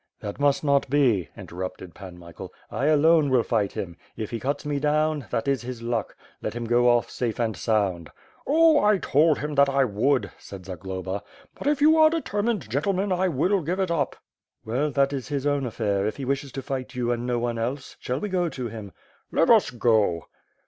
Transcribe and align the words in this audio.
"That 0.21 0.39
must 0.39 0.63
not 0.63 0.89
be," 0.89 1.29
interrupted 1.37 1.93
Pan 1.93 2.17
Michael. 2.17 2.51
^% 2.71 2.91
alone, 2.91 3.29
will 3.29 3.43
fight 3.43 3.73
him. 3.73 3.97
If 4.17 4.31
he 4.31 4.39
cuts 4.39 4.65
me 4.65 4.79
down, 4.79 5.27
that 5.29 5.47
is 5.47 5.61
his 5.61 5.83
luck. 5.83 6.15
Let 6.41 6.55
him 6.55 6.65
go 6.65 6.89
off 6.89 7.11
safe 7.11 7.39
and 7.39 7.55
sound." 7.55 8.09
"Oh! 8.47 8.83
I 8.83 8.97
told 8.97 9.37
him 9.37 9.53
I 9.59 9.83
would," 9.85 10.31
said 10.39 10.65
Zagloba. 10.65 11.21
"But 11.53 11.67
if 11.67 11.81
you 11.81 11.97
are 11.97 12.09
determined, 12.09 12.67
gentlemen, 12.67 13.11
I 13.11 13.27
will 13.27 13.61
give 13.61 13.79
it 13.79 13.91
up." 13.91 14.15
"Well, 14.65 14.89
that 14.89 15.13
is 15.13 15.27
his 15.27 15.45
own 15.45 15.67
affair; 15.67 16.07
if 16.07 16.17
he 16.17 16.25
wishes 16.25 16.51
to 16.53 16.63
fight 16.63 16.95
you 16.95 17.11
and 17.11 17.27
no 17.27 17.37
one 17.37 17.59
else. 17.59 17.95
Shall 17.99 18.19
we 18.19 18.27
go 18.29 18.49
to 18.49 18.69
him?" 18.69 18.93
"Let 19.31 19.51
us 19.51 19.69
go." 19.69 20.25